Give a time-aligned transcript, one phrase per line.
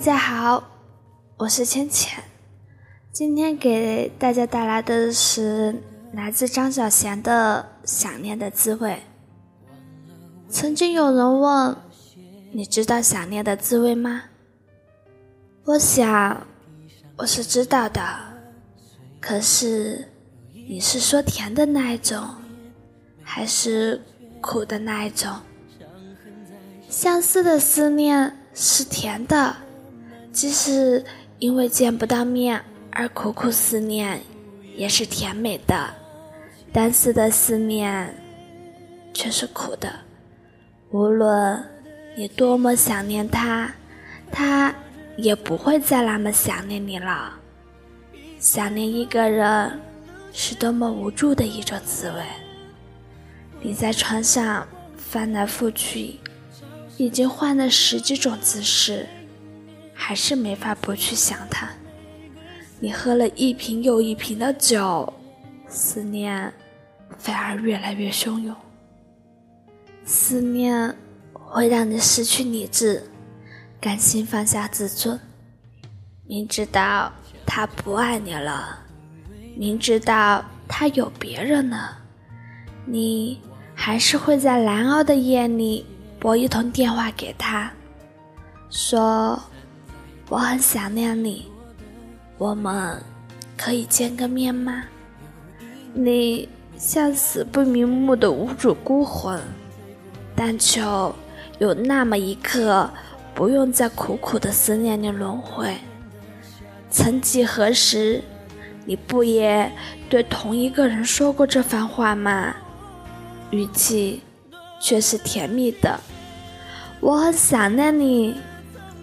[0.00, 0.64] 大家好，
[1.36, 2.24] 我是浅浅，
[3.12, 5.78] 今天给大家带来的是
[6.14, 8.92] 来自张小娴的《想念的滋味》。
[10.48, 11.76] 曾经有人问
[12.50, 14.22] ：“你知道想念的滋味吗？”
[15.64, 16.46] 我想，
[17.18, 18.02] 我是知道的。
[19.20, 20.08] 可是，
[20.54, 22.26] 你是说甜的那一种，
[23.22, 24.00] 还是
[24.40, 25.30] 苦的那一种？
[26.88, 29.54] 相思的思念是甜的，
[30.32, 31.04] 即使
[31.38, 34.20] 因为见不到面而苦苦思念，
[34.76, 35.90] 也是甜美的。
[36.72, 38.14] 单丝的思念
[39.12, 39.92] 却是苦的。
[40.90, 41.64] 无论
[42.16, 43.72] 你多么想念他，
[44.30, 44.74] 他
[45.16, 47.34] 也不会再那么想念你了。
[48.38, 49.80] 想念一个人
[50.32, 52.22] 是多么无助的一种滋味。
[53.60, 54.66] 你在床上
[54.96, 56.20] 翻来覆去。
[56.96, 59.06] 已经换了十几种姿势，
[60.02, 61.68] 还是没法不去想他。
[62.80, 65.12] 你喝了一瓶又一瓶的酒，
[65.68, 66.50] 思念
[67.18, 68.56] 反而越来越汹涌。
[70.06, 70.96] 思念
[71.34, 73.04] 会让你失去理智，
[73.78, 75.20] 甘心放下自尊。
[76.26, 77.12] 明知道
[77.44, 78.78] 他不爱你了，
[79.54, 81.98] 明知道他有别人了，
[82.86, 83.38] 你
[83.74, 85.84] 还是会在难熬的夜里。
[86.18, 87.70] 拨一通电话给他，
[88.68, 89.42] 说
[90.30, 91.44] ：“我很想念你，
[92.38, 92.96] 我们
[93.58, 94.84] 可以见个面吗？”
[95.92, 99.38] 你像死不瞑目的无主孤魂，
[100.34, 101.14] 但求
[101.58, 102.88] 有那么一刻，
[103.34, 105.76] 不用再苦苦的思念你轮回。
[106.90, 108.22] 曾几何时，
[108.86, 109.70] 你不也
[110.08, 112.54] 对同一个人说过这番话吗？
[113.50, 114.22] 语气。
[114.82, 116.00] 却是甜蜜的，
[117.00, 118.40] 我很想念你，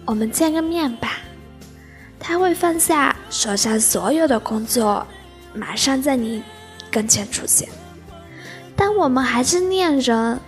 [0.08, 1.18] 我们见个面吧。
[2.18, 5.06] 他会放下手上所有的工作，
[5.52, 6.42] 马上在你
[6.90, 7.68] 跟前出现。
[8.74, 10.40] 但我们还是恋人，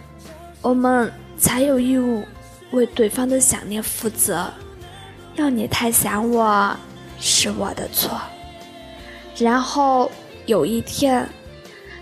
[0.63, 2.25] 我们才有义务
[2.71, 4.51] 为对方的想念负责。
[5.35, 6.75] 要你太想我，
[7.19, 8.19] 是我的错。
[9.37, 10.11] 然后
[10.47, 11.29] 有一天，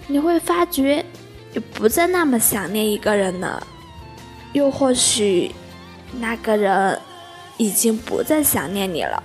[0.07, 1.05] 你会发觉。
[1.53, 3.67] 你不再那么想念一个人了，
[4.53, 5.51] 又或许
[6.21, 7.01] 那个人
[7.59, 9.23] 已经不再想念你了。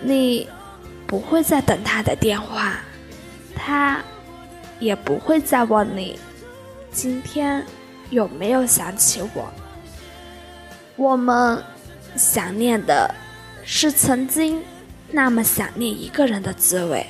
[0.00, 0.48] 你
[1.06, 2.78] 不会再等他的电话，
[3.56, 4.00] 他
[4.78, 6.18] 也不会再问你
[6.92, 7.66] 今天
[8.10, 9.52] 有没有想起我。
[10.96, 11.62] 我们
[12.16, 13.12] 想念的
[13.64, 14.62] 是曾经
[15.10, 17.04] 那么想念一个人的滋味。